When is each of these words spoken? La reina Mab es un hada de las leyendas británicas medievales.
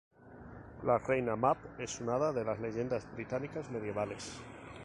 La 0.89 0.95
reina 0.99 1.35
Mab 1.35 1.67
es 1.77 1.99
un 2.01 2.09
hada 2.09 2.33
de 2.33 2.43
las 2.43 2.59
leyendas 2.59 3.05
británicas 3.13 3.69
medievales. 3.69 4.41